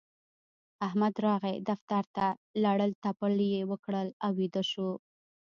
[0.87, 2.27] احمد راغی دفتر ته؛
[2.63, 4.89] لړل تپل يې وکړل او ويده شو.